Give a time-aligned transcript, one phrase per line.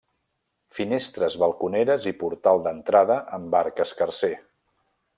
[0.77, 4.35] Finestres balconeres i portal d'entrada amb arc escarser.